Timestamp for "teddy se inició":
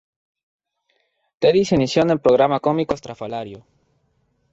1.45-2.01